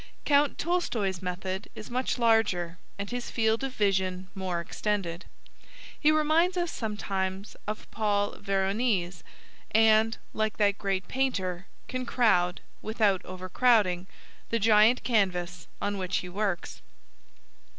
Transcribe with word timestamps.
Count 0.25 0.57
Tolstoi's 0.57 1.21
method 1.21 1.69
is 1.75 1.91
much 1.91 2.17
larger, 2.17 2.79
and 2.97 3.11
his 3.11 3.29
field 3.29 3.63
of 3.63 3.73
vision 3.75 4.29
more 4.33 4.59
extended. 4.59 5.25
He 5.99 6.09
reminds 6.11 6.57
us 6.57 6.71
sometimes 6.71 7.55
of 7.67 7.85
Paul 7.91 8.31
Veronese, 8.39 9.23
and, 9.69 10.17
like 10.33 10.57
that 10.57 10.79
great 10.79 11.07
painter, 11.07 11.67
can 11.87 12.07
crowd, 12.07 12.61
without 12.81 13.23
over 13.25 13.47
crowding, 13.47 14.07
the 14.49 14.57
giant 14.57 15.03
canvas 15.03 15.67
on 15.79 15.99
which 15.99 16.17
he 16.17 16.29
works. 16.29 16.81